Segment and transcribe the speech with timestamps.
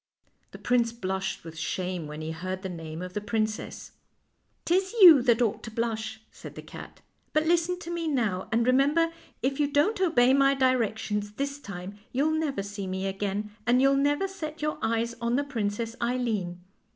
[0.51, 3.91] '"The prince blushed with shame when he heard the name of the princess."
[4.65, 7.01] 'Tis you that ought to blush," said the cat;"
[7.33, 9.11] but listen to me now, and remember,
[9.43, 13.95] if you don't obey my directions this time you'll never see me again, and you'll
[13.95, 16.61] never set your eyes on the Princess Eileen.